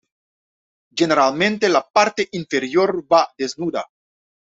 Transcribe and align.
Generalmente 1.01 1.67
la 1.73 1.81
parte 1.97 2.27
inferior 2.39 2.95
va 3.13 3.21
desnuda. 3.43 3.85